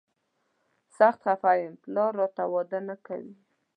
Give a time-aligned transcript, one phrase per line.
[0.97, 3.33] سخت خفه یم، پلار راته واده نه کوي.